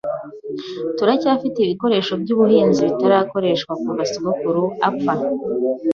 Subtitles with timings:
[0.97, 5.13] Turacyafite ibikoresho byubuhinzi bitarakoreshwa kuva sogokuru apfa.